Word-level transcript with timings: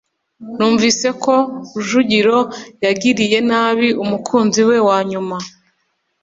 numvise 0.55 1.07
ko 1.23 1.33
rujugiro 1.73 2.37
yagiriye 2.83 3.37
nabi 3.49 3.87
umukunzi 4.03 4.61
we 4.69 4.77
wa 4.87 4.99
nyuma 5.09 5.37